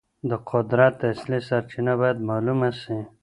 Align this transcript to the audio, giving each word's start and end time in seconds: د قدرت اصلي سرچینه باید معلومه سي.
د 0.29 0.31
قدرت 0.51 0.95
اصلي 1.11 1.39
سرچینه 1.47 1.93
باید 2.01 2.17
معلومه 2.29 2.69
سي. 2.81 2.97